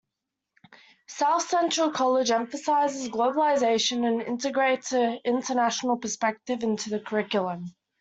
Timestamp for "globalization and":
3.09-4.23